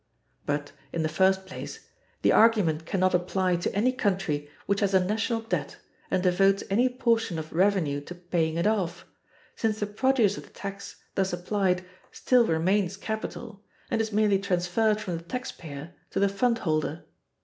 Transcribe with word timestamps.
But, 0.47 0.71
in 0.91 1.03
the 1.03 1.07
first 1.13 1.45
place, 1.45 1.87
the 2.23 2.31
argument 2.31 2.87
can 2.87 2.99
not 2.99 3.13
apply 3.13 3.57
to 3.57 3.75
any 3.75 3.93
country 3.93 4.49
which 4.65 4.79
has 4.79 4.95
a 4.95 4.99
national 5.05 5.41
debt 5.41 5.77
and 6.09 6.23
devotes 6.23 6.63
any 6.71 6.89
portion 6.89 7.37
of 7.37 7.53
revenue 7.53 8.01
to 8.05 8.15
paying 8.15 8.57
it 8.57 8.65
off, 8.65 9.05
since 9.55 9.79
the 9.79 9.85
produce 9.85 10.37
of 10.39 10.43
the 10.47 10.53
tax, 10.53 10.95
thus 11.13 11.33
applied, 11.33 11.85
still 12.11 12.47
remains 12.47 12.97
capital, 12.97 13.63
and 13.91 14.01
is 14.01 14.11
merely 14.11 14.39
transferred 14.39 14.99
from 14.99 15.17
the 15.17 15.23
tax 15.23 15.51
payer 15.51 15.93
to 16.09 16.19
the 16.19 16.29
fund 16.29 16.57
holder. 16.57 17.05